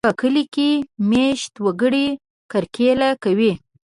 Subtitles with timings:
[0.07, 0.69] په کلي کې
[1.11, 2.07] مېشت وګړي
[2.51, 3.51] کرکېله کوي.